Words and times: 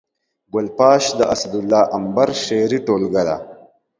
ګل 0.53 0.67
پاش 0.77 1.03
د 1.19 1.21
اسدالله 1.33 1.81
امبر 1.97 2.29
شعري 2.45 2.79
ټولګه 2.85 3.23
ده 3.27 3.35